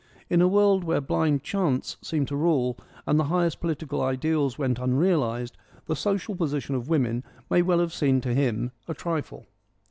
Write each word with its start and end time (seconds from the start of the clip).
In 0.31 0.41
a 0.41 0.47
world 0.47 0.83
where 0.83 0.99
blind 0.99 1.43
chance 1.43 1.95
seemed 2.01 2.27
to 2.29 2.35
rule 2.35 2.75
and 3.05 3.19
the 3.19 3.25
highest 3.25 3.59
political 3.59 4.01
ideals 4.01 4.57
went 4.57 4.79
unrealised, 4.79 5.55
the 5.85 5.95
social 5.95 6.33
position 6.33 6.73
of 6.73 6.89
women 6.89 7.23
may 7.51 7.61
well 7.61 7.79
have 7.81 7.93
seemed 7.93 8.23
to 8.23 8.33
him 8.33 8.71
a 8.87 8.95
trifle. 8.95 9.45